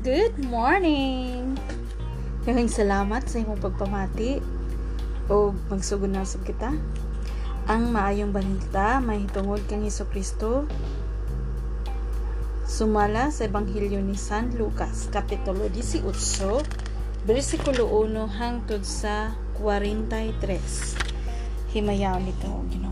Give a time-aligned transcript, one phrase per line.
[0.00, 1.60] good morning!
[2.48, 4.40] Daghang salamat sa imong pagpamati
[5.28, 6.72] o magsugod na sab kita.
[7.68, 10.64] Ang maayong balita may hitungod kang Hesus Kristo.
[12.64, 16.00] Sumala sa Ebanghelyo ni San Lucas, Kapitulo 18,
[17.28, 21.76] versikulo 1 hangtod sa 43.
[21.76, 22.89] Himayaw nito, Ginoo.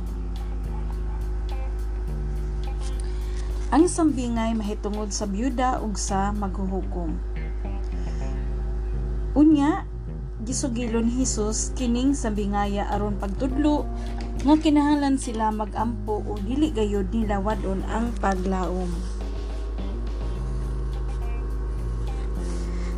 [3.69, 7.21] Ang sambingay mahitungod sa byuda ug sa maghuhukom.
[9.37, 9.85] Unya,
[10.41, 13.85] gisugilon ni Hesus kining sambingaya aron pagtudlo
[14.41, 18.89] nga kinahanglan sila magampo o dili gayud nila wadon ang paglaom.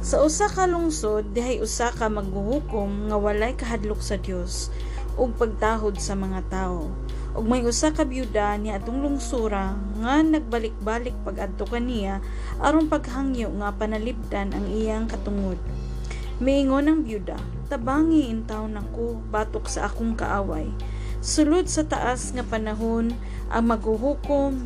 [0.06, 4.70] Sa usa ka lungsod dihay usa ka maghuhukom nga walay kahadlok sa Dios
[5.18, 6.94] ug pagtahod sa mga tawo
[7.30, 12.18] ug may usa ka byuda ni atong lungsura nga nagbalik-balik pag-adto kaniya
[12.58, 15.58] aron paghangyo nga panalipdan ang iyang katungod.
[16.40, 17.36] Miingon ang byuda,
[17.68, 20.72] tabangi intaw nako batok sa akong kaaway.
[21.20, 23.12] Sulod sa taas nga panahon
[23.52, 24.64] ang maghuhukom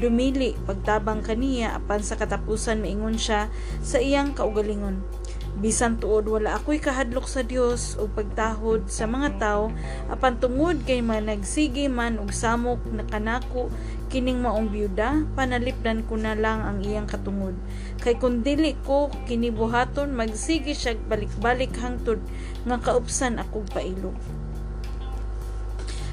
[0.00, 3.52] dumili pagtabang kaniya apan sa katapusan miingon siya
[3.84, 5.04] sa iyang kaugalingon
[5.62, 9.70] bisan tuod wala ako'y kahadlok sa Dios o pagtahod sa mga tao
[10.10, 13.70] apan tungod kay managsige man og samok na kanako
[14.10, 17.54] kining maong byuda panalipdan ko na lang ang iyang katungod.
[18.02, 22.18] Kay kun dili ko kinibuhaton magsige siya balik-balik hangtod
[22.66, 24.12] nga kaupsan akong pailo.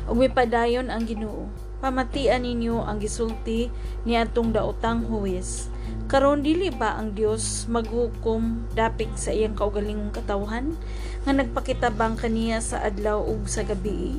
[0.05, 1.49] Ug padayon ang Ginoo.
[1.81, 3.71] Pamatian ninyo ang gisulti
[4.05, 5.71] ni atong daotang huwes
[6.09, 10.73] Karon dili ba ang Dios maghukom dapit sa iyang kaugalingong katawhan
[11.21, 14.17] nga nagpakitabang kaniya sa adlaw ug sa gabi?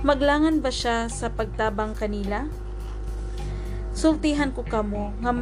[0.00, 2.48] Maglangan ba siya sa pagtabang kanila?
[3.92, 5.32] Sultihan ko kamo nga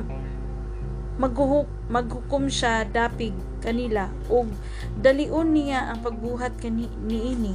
[1.23, 4.51] maghuhuk maghukom siya dapig kanila ug
[4.99, 7.55] dalion niya ang pagbuhat kani niini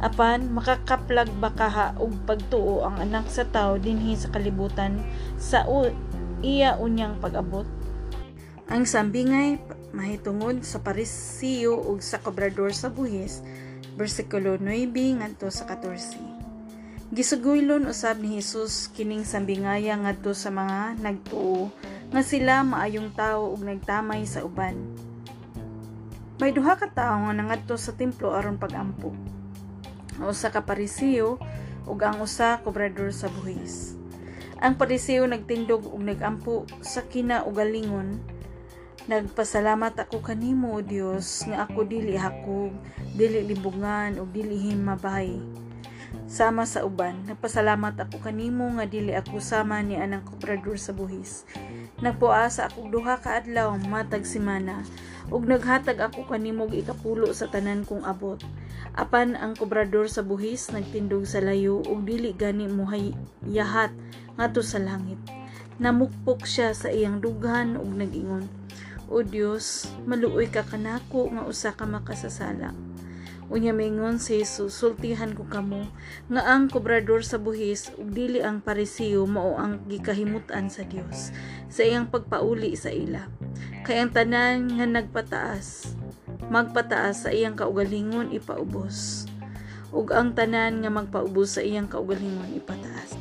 [0.00, 4.96] apan makakaplag bakaha og pagtuo ang anak sa tao dinhi sa kalibutan.
[5.36, 5.92] Sa u-
[6.40, 7.68] iya unyang pag-abot.
[8.72, 9.60] Ang sambingay
[9.92, 13.44] mahitungod sa parisiyo ug sa kobrador sa buhis
[13.98, 21.74] bersikulo 9 ngadto sa 14 gisuguylon usab ni Hesus kining sambingaya ngadto sa mga nagtuo
[22.14, 24.78] nga sila maayong tao ug nagtamay sa uban.
[26.38, 29.10] May duha ka tawo nga nangadto sa templo aron pagampo
[30.28, 31.40] usa ka parisiyo
[31.88, 33.96] ug ang usa kobrador sa buhis.
[34.60, 38.20] Ang parisiyo nagtindog ug nagampo sa kinaugalingon.
[39.08, 42.76] Nagpasalamat ako kanimo, O Dios, nga ako dili hakog,
[43.16, 45.40] dili libungan ug dili himabay.
[46.30, 51.42] Sama sa uban, nagpasalamat ako kanimo nga dili ako sama ni anang kobrador sa buhis.
[51.98, 54.84] Nagpuasa ako duha ka adlaw matag semana
[55.30, 58.36] ug naghatag ako kanimo ikapulo sa tanan kong abot.
[58.98, 62.66] Apan ang kobrador sa buhis nagtindog sa layo ug dili gani
[63.46, 63.94] yahat
[64.34, 65.18] ngadto sa langit.
[65.80, 68.44] Namukpok siya sa iyang dughan ug nagingon
[69.10, 72.89] O Dios maluoy ka kanako nga usa ka makasasala
[73.50, 75.82] Unya mingon si Jesus, sultihan ko kamo.
[76.30, 81.34] Nga ang kobrador sa buhis ug dili ang parisiyo mao ang gikahimutan sa Dios
[81.66, 83.26] sa iyang pagpauli sa ila.
[83.82, 85.98] Kay ang tanan nga nagpataas
[86.50, 89.26] magpataas sa iyang kaugalingon ipaubos.
[89.90, 93.18] Ug ang tanan nga magpaubos sa iyang kaugalingon ipataas.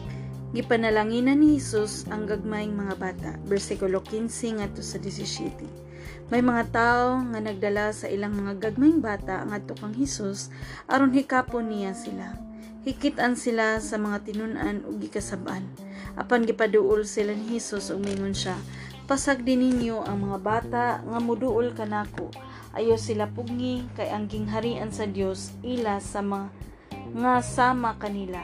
[0.54, 5.89] Gipanalangina ni Hesus ang gagmayng mga bata bersikulo 15 ngadto sa 17
[6.30, 10.54] may mga tao nga nagdala sa ilang mga gagmayng bata ngadto kang Hesus
[10.86, 12.38] aron hikapon niya sila.
[12.88, 15.68] Hikitan sila sa mga tinunan ug gikasab-an
[16.16, 18.56] apan gipaduol sila ni Hesus ug mingon siya
[19.10, 22.30] pasag din ninyo ang mga bata nga muduol kanako
[22.78, 26.70] ayo sila pugni kay ang gingharian sa Dios ila sa mga
[27.10, 28.42] nga sama kanila.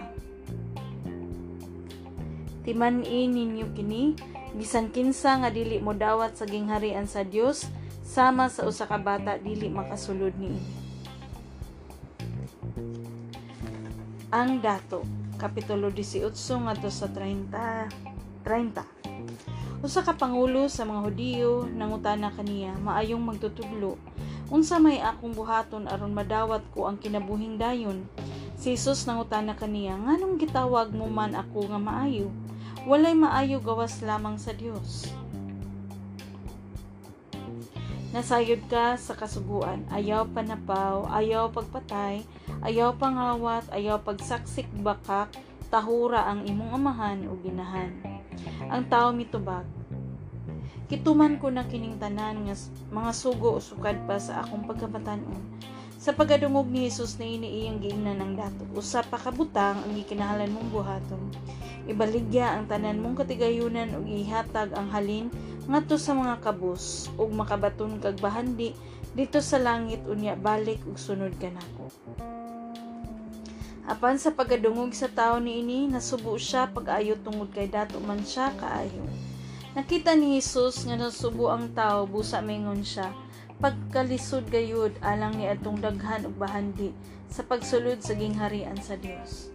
[2.66, 4.18] Timan-i ninyo kini
[4.56, 7.68] bisan kinsa nga dili mo dawat sa gingharian sa Dios
[8.08, 10.64] sama sa usa ka bata dili makasulod niini.
[14.32, 15.04] Ang dato
[15.36, 23.22] kapitulo 18 ngadto sa 30 30 usa ka pangulo sa mga Hudiyo nangutana kaniya maayong
[23.22, 24.00] magtutudlo.
[24.48, 28.08] Unsa may akong buhaton aron madawat ko ang kinabuhing dayon
[28.56, 32.32] si Jesus nangutana kaniya nganong gitawag mo man ako nga maayo
[32.86, 35.10] walay maayo gawas lamang sa Dios
[38.16, 42.24] Nasayod ka sa kasuguan, ayaw panapaw, ayaw pagpatay,
[42.64, 45.28] ayaw pangawat, ayaw pagsaksik bakak,
[45.68, 47.92] tahura ang imong amahan o ginahan.
[48.72, 49.68] Ang tao mitubag,
[50.86, 52.54] Kituman ko na kining tanan nga
[52.94, 55.42] mga sugo o sukad pa sa akong pagkabatanon.
[55.98, 60.70] Sa pagkadungog ni Jesus na iniiyang giingnan ng dato, usa pa kabutang ang gikinahalan mong
[60.70, 61.24] buhaton.
[61.86, 65.30] Ibaligya ang tanan mong katigayunan ug ihatag ang halin
[65.70, 68.74] ngadto sa mga kabus ug makabaton kag bahandi
[69.14, 71.94] dito sa langit unya balik ug sunod kanako.
[73.86, 79.06] Apan sa pagkadungog sa tao niini nasubo siya pag-ayo tungod kay dato man siya kaayo.
[79.78, 83.14] Nakita ni Jesus nga nasubo ang tao busa mingon siya
[83.56, 86.92] pagkalisod gayud alang ni atong daghan ug bahandi
[87.32, 89.54] sa pagsulod sa gingharian sa Dios.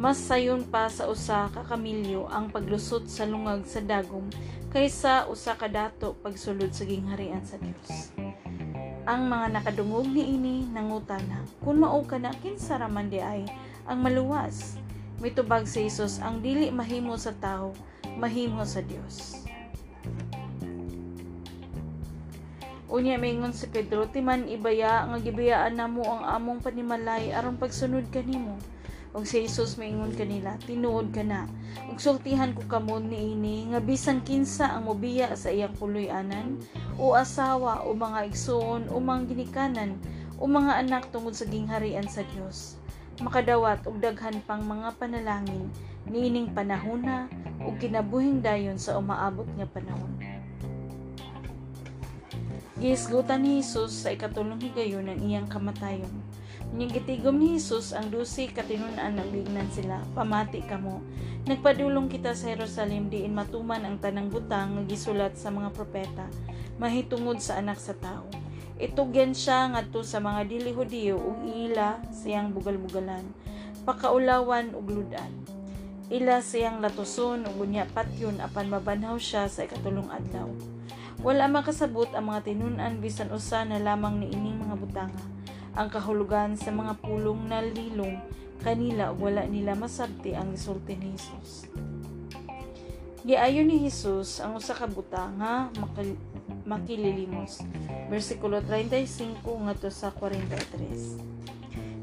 [0.00, 4.32] Mas sayon pa sa usa ka kamilyo ang paglusot sa lungag sa dagom
[4.72, 8.08] kaysa usa ka dato pagsulod sa gingharian sa Dios.
[9.04, 13.44] Ang mga nakadungog ni ini nangutana, kung mao ka na kinsa raman di ay
[13.84, 14.80] ang maluwas.
[15.20, 17.76] Mitubag si Jesus ang dili mahimo sa tao,
[18.16, 19.44] mahimo sa Dios.
[22.88, 28.56] Unya mingon si Pedro, timan ibaya nga gibiyaan namo ang among panimalay aron pagsunod kanimo.
[29.10, 31.50] Og si Jesus mingon kanila, tinuod ka na.
[31.90, 36.62] Ug sultihan ko kamo niini nga bisan kinsa ang mobiya sa iyang puloy-anan
[36.94, 39.98] o asawa o mga igsoon o mga ginikanan
[40.38, 42.78] o mga anak tungod sa gingharian sa Dios.
[43.18, 45.66] Makadawat og daghan pang mga panalangin
[46.06, 47.26] niining panahona
[47.60, 50.14] ug kinabuhing dayon sa umaabot nga panahon.
[52.80, 56.29] Gihisgutan ni Jesus sa ikatulong higayon ng iyang kamatayon.
[56.70, 61.02] Ning gitigom ni Jesus ang dusi katinunan ng bignan sila, pamati kamo.
[61.50, 66.30] Nagpadulong kita sa Jerusalem diin matuman ang tanang butang nga gisulat sa mga propeta,
[66.78, 68.22] mahitungod sa anak sa tao.
[68.78, 73.26] Itugyan siya ngadto sa mga dili Hudiyo ug iila siyang bugal-bugalan,
[73.82, 75.42] pakaulawan ug ludan.
[76.06, 80.46] Ila siyang latuson ug unya patyon apan mabanhaw siya sa ikatulong adlaw.
[81.20, 85.24] Wala makasabot ang mga tinunan bisan usa na lamang ni ining mga butanga.
[85.78, 88.18] Ang kahulugan sa mga pulong na lilong
[88.60, 91.70] kanila wala nila masabti ang gisulti ni Jesus.
[93.20, 96.20] Giayo ni Jesus ang usa ka butanga makil-
[96.64, 97.60] makililimos.
[98.08, 101.30] Bersikulo 35 ngadto sa 43.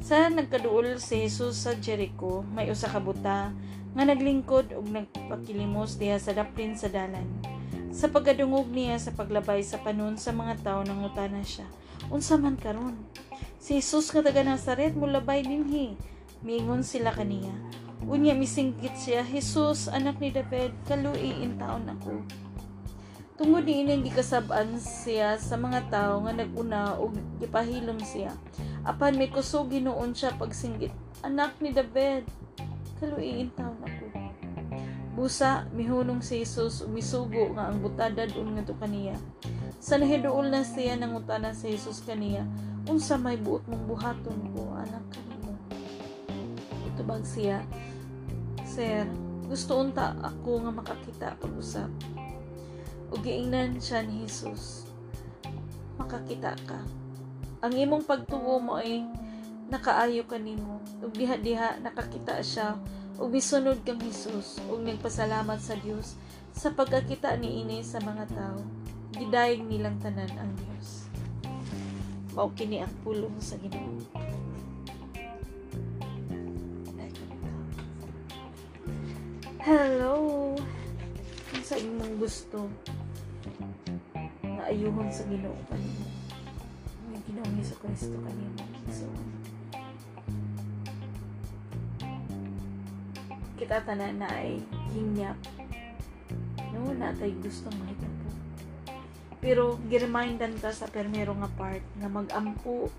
[0.07, 3.51] Sa nagkaduol si Jesus sa Jericho, may usa ka buta
[3.97, 7.27] nga naglingkod ug nagpakilimos diha sa daplin sa dalan.
[7.89, 11.65] Sa pagkadungog niya sa paglabay sa panon sa mga tao nangutana siya,
[12.13, 12.93] unsa man karon?
[13.67, 15.99] Si Jesus nga taga Nazaret mulabay dinhi.
[16.39, 17.51] Mingon sila kaniya.
[18.07, 22.23] Unya misingkit siya, Jesus, anak ni David, kalui in taon ako.
[23.35, 28.31] Tungod ni ining gikasab-an siya sa mga tao nga naguna ug gipahilom siya.
[28.87, 30.95] Apan may kusog ginuon siya pagsinggit,
[31.27, 32.23] anak ni David,
[33.03, 34.05] kalui in taon ako.
[35.11, 39.19] Busa, mihunong si Jesus umisugo nga ang butadad un nga kaniya.
[39.83, 42.47] Sa nahiduol na siya nang utana si Jesus kaniya,
[42.87, 45.53] unsa may buot mong buhaton ko, anak kanimo.
[46.97, 47.61] Tubag siya,
[48.65, 49.05] Sir,
[49.47, 51.87] gusto unta ako nga makakita pag-usap.
[53.13, 54.83] Ug giingnan siya ni Jesus.
[55.95, 56.79] Makakita ka.
[57.63, 59.07] Ang imong pagtuo mo ay
[59.71, 60.83] nakaayo kanimo.
[60.99, 62.75] Ug diha-diha nakakita siya
[63.17, 66.19] ug misunod kang Hesus ug nagpasalamat sa Dios
[66.53, 68.59] sa pagkakita ni ini sa mga tao.
[69.15, 71.06] Gidayeg nilang tanan ang Dios.
[72.37, 73.97] Mao kini ang pulong sa Ginoo.
[79.57, 80.53] Hello!
[81.49, 82.69] Kung sa imong gusto
[84.45, 86.05] na ayuhon sa Ginoo kanimo.
[87.09, 88.61] May Ginoo Hesus Kristo kanimo.
[88.93, 89.09] So,
[93.57, 94.61] kita tanan na ay
[94.93, 95.41] hinyap.
[96.69, 98.06] No, natay gustong mahitapo.
[99.37, 102.89] Pero giremindan ka sa permero nga part nga magampo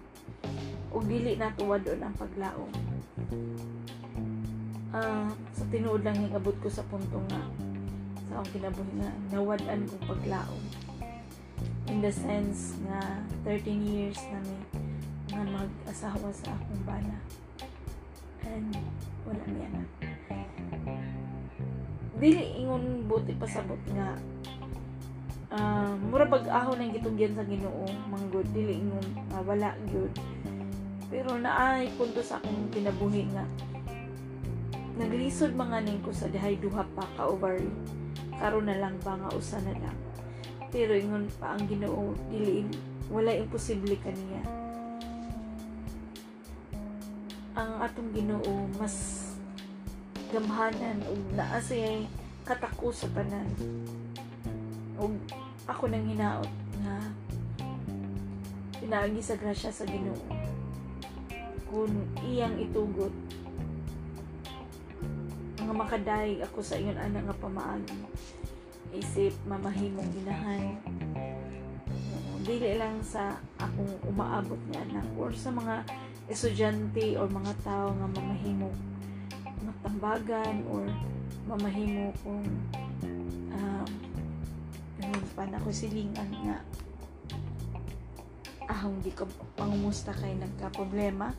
[0.89, 2.73] o dili na tuwadon ang paglaom.
[4.95, 7.43] Ah, sa tinuod lang yung abot ko sa punto nga
[8.29, 10.65] sa akong kinabuhi nga nawad-an kong paglaom.
[11.89, 14.63] In the sense nga 13 years na may
[15.29, 17.17] nga mag-asawa sa akong bana.
[18.49, 18.73] And
[19.29, 19.89] wala may anak
[22.19, 24.19] dili ingon buti pasabot nga
[25.53, 30.13] uh, mura pag ahon ang gitugyan sa Ginoo manggod dili ingon uh, wala gyud.
[31.09, 33.45] Pero naay punto sa akong kinabuhi nga
[34.99, 37.71] naglisod mga ning ko sa dihay duha pa ka ovary
[38.37, 39.99] karon na lang ba nga usa na lang.
[40.69, 42.69] Pero ingon pa ang Ginoo dili
[43.09, 44.43] wala imposible kaniya.
[47.57, 49.29] Ang atong Ginoo mas
[50.29, 52.05] gamhanan ug naa siya
[52.45, 53.49] katako sa tanan
[54.99, 55.15] ug
[55.65, 56.51] ako nang hinaot
[56.83, 56.97] nga
[58.79, 60.19] pinaagi sa grasya sa Ginoo.
[61.69, 61.93] Kung
[62.25, 63.15] iyang itugot
[65.59, 67.99] nga makaday ako sa iyon ana nga pamaagi.
[68.95, 70.81] Isip mamahimong ginahan
[72.49, 75.85] dili lang sa akong umaabot nga anak or sa mga
[76.33, 78.73] estudyante or mga tao nga mamahimo
[79.69, 80.89] matambagan or
[81.45, 82.41] mamahimo kung
[85.39, 86.59] yung pan ako silingan nga
[88.67, 89.23] ahong di ko
[89.55, 91.31] pangumusta kay nagka problema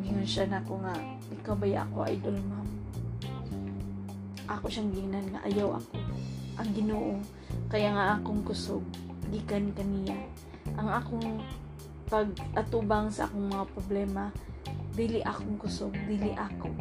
[0.00, 0.96] Mingon siya na ko nga,
[1.28, 2.68] ikaw ba ako idol ma'am?
[4.48, 5.94] Ako siyang ginan nga ayaw ako.
[6.56, 7.12] Ang ginoo,
[7.68, 8.84] kaya nga akong kusog,
[9.28, 10.16] gikan kaniya.
[10.80, 11.44] Ang akong
[12.08, 14.32] pag-atubang sa akong mga problema,
[14.96, 16.72] dili akong kusog, dili ako.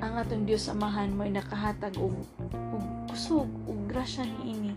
[0.00, 2.16] Ang atong Diyos samahan mo ay nakahatag og,
[2.52, 4.72] og kusog, og grasya ni ini.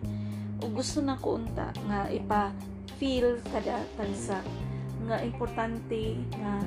[0.64, 2.54] Og gusto na ko unta nga ipa
[2.98, 4.40] feel kada tansa
[5.04, 6.64] nga importante nga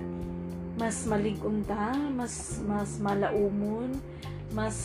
[0.76, 3.96] mas malig-on ta, mas mas malaumon,
[4.52, 4.76] mas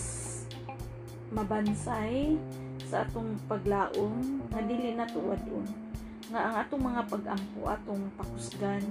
[1.32, 2.40] mabansay
[2.88, 5.64] sa atong paglaom nga dili na tuwadon
[6.32, 8.84] nga ang atong mga pag-ampo atong pakusgan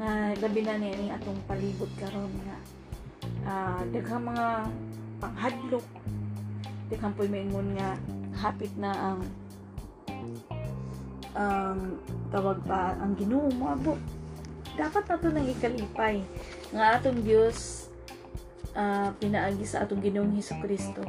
[0.00, 2.58] nga labi na ni atong palibot karon nga
[3.44, 4.48] uh, daghang mga
[5.20, 5.86] panghadlok
[6.94, 7.98] daghang po'y maingon nga
[8.38, 9.20] hapit na ang
[11.34, 11.98] um,
[12.30, 13.98] tawag pa ang Ginoo moabot
[14.78, 16.22] dapat nato nang ikalipay
[16.70, 17.90] nga atong Dios
[18.78, 21.02] uh, pinaagi sa atong Ginoong Hesus Kristo.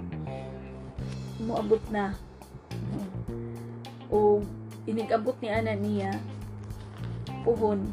[1.42, 2.14] Moabot na.
[4.10, 4.42] O
[4.86, 6.14] inigabot ni ana niya
[7.42, 7.90] puhon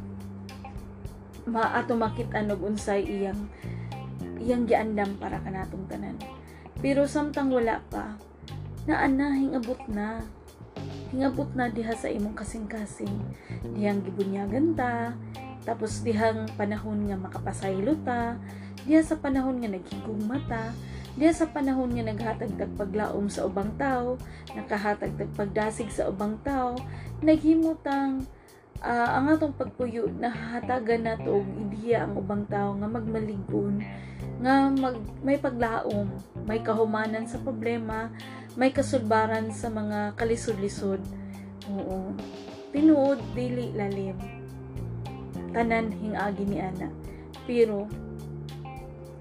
[1.48, 3.48] maato makita og unsay iyang
[4.38, 6.14] iyang giandam para kanatong tanan
[6.82, 8.18] pero samtang wala pa
[8.82, 10.26] naa na hingabot na.
[11.14, 13.14] Hingabot na diha sa imong kasing-kasing.
[13.78, 15.14] Dihang gibunyagan ta
[15.62, 18.34] tapos dihang panahon nga makapasaylo ta
[18.82, 20.74] diha sa panahon nga naghigugma ta
[21.14, 24.18] diha sa panahon nga naghatag tag paglaom sa ubang tao
[24.58, 26.74] nakahatag tag pagdasig sa ubang tao
[27.22, 28.26] naghimutang
[28.82, 33.86] uh, ang atong pagpuyo nahatagan nato ideya ang ubang tao nga magmaligon
[34.42, 36.10] nga mag, may paglaom
[36.42, 38.10] may kahumanan sa problema
[38.52, 41.00] may kasulbaran sa mga kalisod-lisod.
[41.72, 42.12] Oo.
[42.72, 44.16] Tinuod, dili lalim.
[45.52, 46.92] Tanan hingagi ni ana.
[47.48, 47.88] Pero,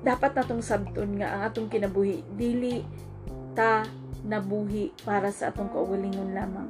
[0.04, 2.84] dapat natong sabton nga ang atong kinabuhi, dili
[3.56, 3.88] ta
[4.28, 6.68] nabuhi para sa atong kaugalingon lamang.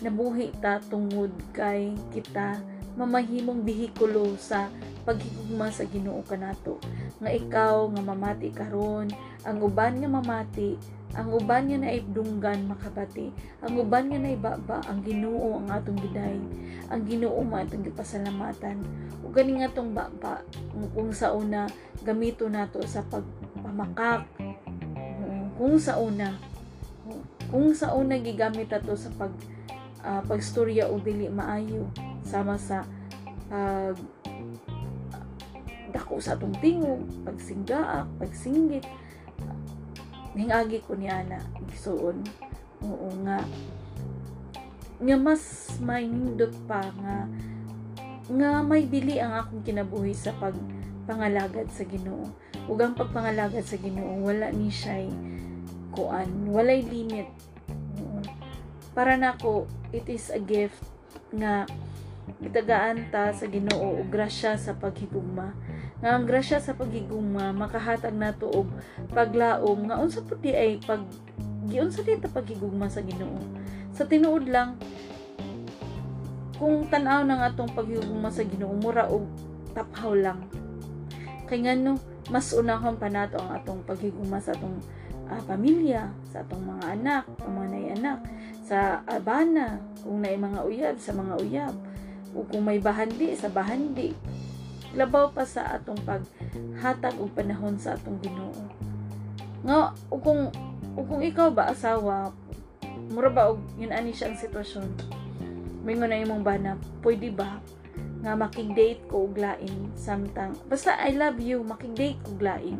[0.00, 2.60] Nabuhi ta tungod kay kita
[3.00, 4.68] mamahimong bihikulo sa
[5.08, 6.76] paghigugma sa Ginoo kanato
[7.16, 9.08] nga ikaw nga mamati karon
[9.48, 10.76] ang uban nga mamati
[11.16, 13.32] ang uban nga naibdunggan makabati
[13.64, 16.36] ang uban nga naibaba ang Ginoo ang atong giday
[16.92, 18.82] ang Ginoo mo atong gipasalamatan.
[19.22, 20.42] Ug gani nga tong baba
[20.90, 21.70] kung sa una
[22.02, 24.26] gamito nato sa pagpamakak
[25.54, 26.34] kung sa una
[27.52, 29.30] kung sa una gigamit ato sa pag
[30.00, 31.84] uh, pagstorya o dili maayo
[32.30, 32.86] sama sa
[33.50, 33.90] uh,
[35.90, 38.86] dako sa atong tingog pagsinggaak pagsinggit
[40.38, 42.22] hingagi ko ni ana gisuon
[42.86, 43.42] oo nga.
[45.00, 45.42] Nga mas
[45.80, 47.26] may nindot pa nga
[48.30, 50.54] nga may dili ang akong kinabuhi sa pag
[51.10, 52.30] pangalagad sa Ginoo.
[52.70, 55.10] Ug ang pagpangalagad sa Ginoo wala ni siya
[55.90, 57.26] kuan walay limit.
[58.94, 60.78] Para nako it is a gift
[61.34, 61.66] nga
[62.38, 65.56] gitagaan ta sa Ginoo og grasya sa paghigugma.
[65.98, 68.70] Nga ang grasya sa paghigugma makahatag nato og
[69.10, 69.90] paglaom.
[69.90, 71.02] Nga unsa pud di ay pag
[71.66, 73.42] giunsa di ta paghigugma sa Ginoo?
[73.90, 74.78] Sa tinuod lang
[76.60, 79.26] kung tan-aw nang atong paghigugma sa Ginoo mura og
[79.74, 80.44] taphaw lang.
[81.50, 81.98] Kay ngano
[82.30, 84.78] mas unahon pa nato ang atong paghigugma sa atong
[85.30, 88.18] uh, pamilya sa atong mga anak ang mga nay anak
[88.62, 91.74] sa abana kung naay mga uyab sa mga uyab
[92.34, 94.14] o kung may bahandi sa bahandi.
[94.94, 98.54] Labaw pa sa atong paghatag og panahon sa atong Ginoo.
[99.62, 100.50] Nga o kung
[100.98, 102.34] o kung ikaw ba asawa
[103.10, 104.88] mura ba og yun ani siya ang sitwasyon?
[105.86, 106.74] Mingon na imong bana
[107.06, 107.62] pwede ba
[108.20, 110.58] nga makig-date ko og lain samtang?
[110.66, 112.78] Basta I love you makig-date ko og lain.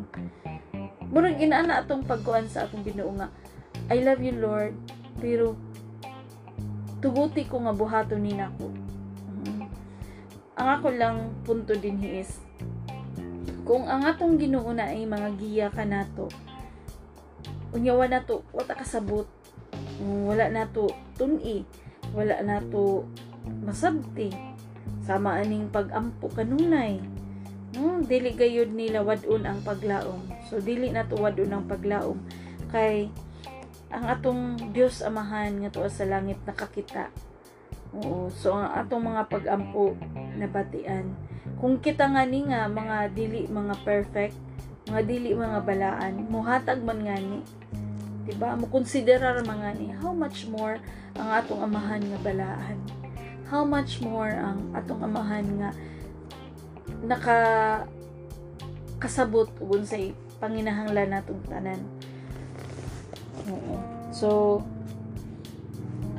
[1.10, 3.30] Murag inaana atong pagkuan sa atong Ginoo nga
[3.90, 4.74] I love you Lord
[5.18, 5.54] pero
[7.00, 8.79] tuguti ko nga buhaton ni nako
[10.60, 11.16] ang ako lang
[11.48, 12.44] punto din is
[13.64, 16.28] kung ang atong Ginoo na ay mga giya kanato
[17.72, 19.24] unya wala to wata kasabot
[20.04, 21.64] wala na to tuni
[22.12, 23.06] wala na to
[23.62, 24.30] masabti.
[25.04, 27.00] Sama aning pagampo kanunay
[27.70, 30.26] no dili gayud nila wadon ang paglaom.
[30.50, 32.18] So dili na to wadon ang paglaom.
[32.74, 33.06] Kay
[33.94, 37.14] ang atong Dios amahan nga tuwa sa langit nakakita.
[37.94, 39.94] Oo so ang atong mga pagampo
[40.40, 41.12] nabatian
[41.60, 44.36] kung kita nga ni nga mga dili mga perfect
[44.88, 47.44] mga dili mga balaan muhatag man ngani
[48.30, 48.54] diba?
[48.54, 50.78] Mo konsiderar mga ni how much more
[51.18, 52.76] ang atong amahan nga balaan?
[53.50, 55.70] How much more ang atong amahan nga
[57.02, 57.38] naka
[59.02, 61.82] kasabot ug say panginahanglan natong tanan?
[63.50, 63.74] Oo.
[64.14, 64.60] So,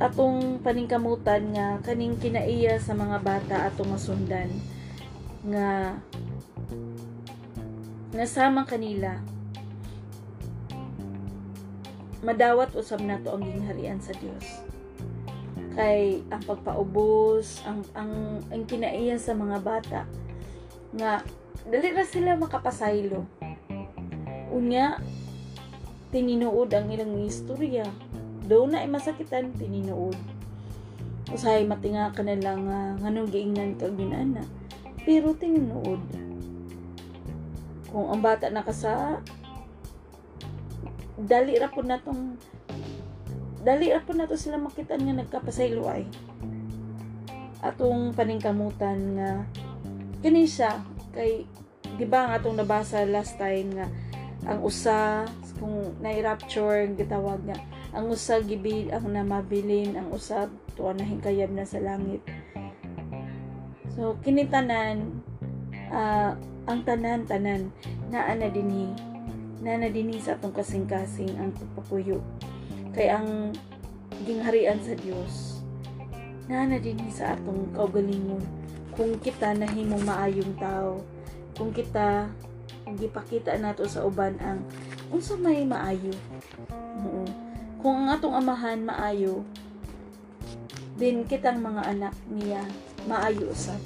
[0.02, 4.50] atong paningkamutan nga kaning kinaiya sa mga bata atong masundan
[5.46, 5.94] nga
[8.10, 9.22] nasama kanila.
[12.22, 14.62] Madawat usab nato ang gingharian sa Dios
[15.72, 20.04] kay ang pagpaubos ang ang ang kinaiya sa mga bata
[20.92, 21.24] nga
[21.64, 23.24] dali ra sila makapasaylo.
[24.52, 25.00] Unya
[26.12, 27.88] tininuod ang ilang istorya.
[28.46, 30.18] Doon na ay masakitan, tininuod.
[31.30, 34.42] Usahay matinga ka na lang uh, nganong giingnan ka ginana.
[35.06, 36.02] Pero tininuod.
[37.92, 39.22] Kung ang bata nakasa,
[41.22, 42.34] dali ra po na tong
[43.62, 46.02] dali ra po na to sila makita nga nagkapasaylo ay
[47.62, 49.30] atong paningkamutan nga
[50.18, 50.50] kini
[51.14, 51.46] kay
[51.94, 53.86] di ba nga atong nabasa last time nga
[54.50, 55.22] ang usa
[55.62, 57.54] kung na-rapture gitawag nga
[57.92, 62.24] ang usa gibil ang namabilin ang usab tuwa na hingkayab na sa langit.
[63.92, 65.20] So kini tanan
[65.92, 66.32] uh,
[66.64, 67.68] ang tanan tanan
[68.08, 68.96] naa na dinhi.
[69.62, 72.18] Na na dinhi sa atong kasing-kasing ang pagpapuyo.
[72.96, 73.54] Kay ang
[74.26, 75.62] gingharian sa Dios
[76.50, 78.42] na na dinhi sa atong kaugalingon.
[78.92, 81.00] Kung kita nahimong maayong tao
[81.56, 82.28] kung kita
[82.96, 84.64] gipakita nato sa uban ang
[85.12, 86.12] unsa may maayo?
[87.04, 87.51] Oo.
[87.82, 89.42] Kung ang atong amahan maayo
[90.96, 92.62] din kitang mga anak niya.
[93.10, 93.82] Maayo usab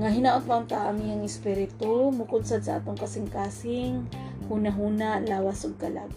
[0.00, 4.08] nga hinaot pa ta ang iyang espiritu mukudsad sa atong kasing-kasing
[4.48, 6.08] hunahuna lawas ug kalag.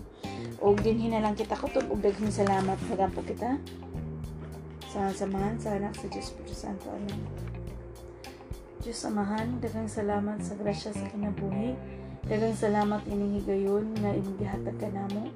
[0.64, 3.60] Og din hinalang kita kutob og daghang salamat nagampo kita.
[4.88, 6.88] Sa samahan sa anak sa Diyos Espiritu Santo.
[6.96, 7.28] Amen.
[8.80, 11.76] Diyos Amahan, daghang salamat sa grasya sa kinabuhi.
[12.24, 15.28] Daghang salamat ining higayon nga imong gihatag kanamo.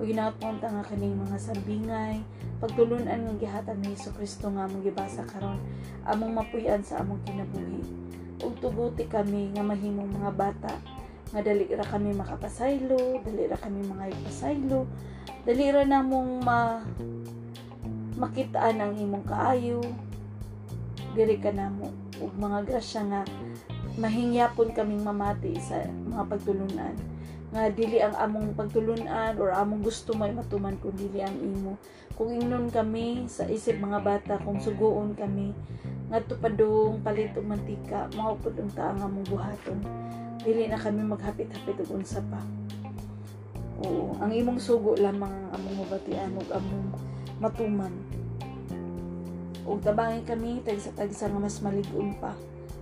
[0.00, 2.24] O mo nga kaning mga sambingay,
[2.56, 5.60] pagtulunan nga gihatag ni Hesus Kristo nga among gibasa karon,
[6.08, 7.84] among mapuy-an sa among kinabuhi.
[8.40, 10.72] Ug tuguti kami nga mahimong mga bata
[11.36, 14.88] nga dali ra kami makapasaylo, dali ra kami mga ipasaylo,
[15.44, 16.80] dali ra namong ma
[18.16, 19.84] makitaan ang imong kaayo,
[21.12, 21.92] diri ka namo
[22.24, 23.20] ug mga grasya nga
[24.00, 27.09] mahingyapon kaming mamati sa mga pagtulunan
[27.50, 31.74] nga dili ang among pagtulunan or among gusto may matuman kung dili ang imo.
[32.14, 35.50] Kung ingnon kami sa isip mga bata kung suguon kami
[36.10, 39.78] nga tupadong palit og mantika mao pud ang taang among buhaton.
[40.42, 42.38] Dili na kami maghapit-hapit og unsa pa.
[43.80, 46.86] Oo, ang imong sugo lamang ang among mabatian ug among
[47.40, 47.94] matuman.
[49.64, 52.36] Ug tabangin kami tagsa tagsa nga mas malig-on pa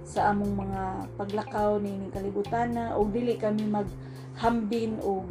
[0.08, 0.82] sa among mga
[1.20, 3.68] paglakaw ni kalibutan na ug dili kami
[4.38, 5.26] maghambin og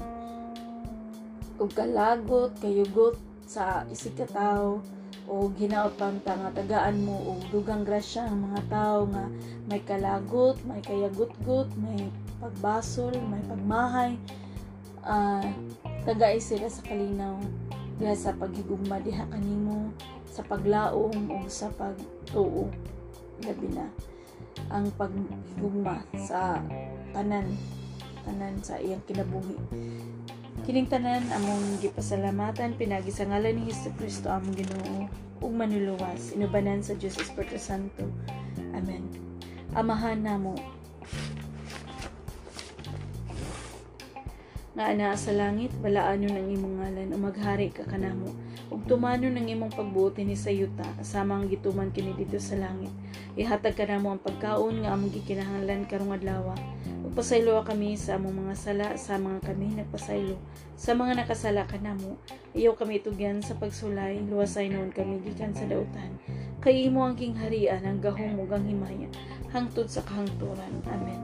[1.64, 3.16] og kalagot kayugot
[3.48, 4.84] sa isig ka tao
[5.32, 9.32] o hinaot pang nga tagaan mo og dugang grasya ang mga tao nga
[9.68, 14.16] may kalagot, may kayagot-gut, may pagbasol, may pagmahay.
[15.04, 15.44] Uh,
[16.04, 17.40] tagay sila sa kalinaw
[18.00, 19.92] diha sa paghigugma diha kanimo
[20.28, 22.68] sa paglaom o sa pagtuo
[23.44, 23.88] labi na
[24.68, 26.60] ang paghigugma sa
[27.16, 27.56] tanan
[28.28, 29.56] tanan sa iyang kinabuhi.
[30.68, 35.08] Kining tanan among gipasalamatan pinagi sa ngalan ni Hesus Kristo among Ginoo
[35.40, 36.36] ug manuluwas.
[36.36, 38.04] Inubanan sa Dios Espiritu Santo.
[38.76, 39.08] Amen.
[39.72, 40.60] Amahan namo.
[44.76, 47.16] Nga ana sa langit balaanon ang imong ngalan.
[47.16, 48.30] O maghari ka kanamo
[48.68, 52.92] ug tumanon ang imong pagbuoti ni sayuta samang gituman kini dito sa langit.
[53.40, 56.52] Ihatag kanamo ang pagkaon nga among gikinahanglan karong adlaw
[57.18, 60.38] ug pasaylo kami sa among mga sala sa mga kami nagpasaylo
[60.78, 62.14] sa mga nakasala kanamo
[62.54, 66.14] iyo kami tugyan sa pagsulay luwasay noon kami gikan sa dautan
[66.62, 69.10] kay imo ang kingharian ang gahom ug ang himaya
[69.50, 71.18] hangtod sa kahangturan amen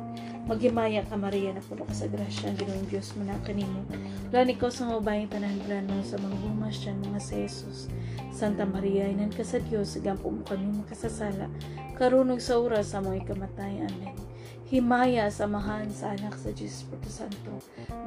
[0.49, 3.79] Maghimaya ka Maria na puno ka sa grasya, ang Ginoong Diyos mo na kanimo.
[4.27, 7.87] Lani ko sa mabayang tanan plano sa mga bumas dyan mga sa Jesus.
[8.35, 11.47] Santa Maria, inan ka sa Diyos, gampo mo kami makasasala.
[11.95, 13.87] Karunog sa oras sa mga ikamatay.
[13.87, 14.22] Amen.
[14.71, 17.51] Himaya samahan sa anak sa Diyos Espiritu Santo.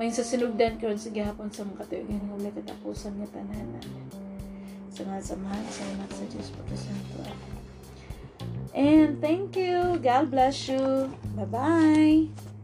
[0.00, 3.66] May sa sinugdan karon sa gihapon sa mga katuigan ng ulit katapusan nga tanan.
[3.76, 4.08] Amen.
[4.88, 7.20] Sa mga samahan sa anak sa Diyos Espiritu Santo.
[8.76, 9.96] And thank you.
[10.00, 11.12] God bless you.
[11.36, 12.55] Bye-bye.